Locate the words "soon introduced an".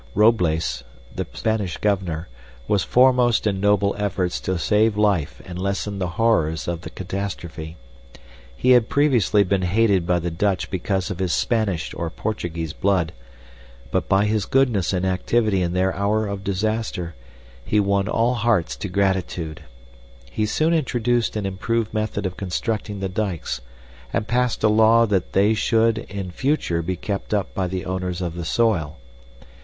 20.47-21.45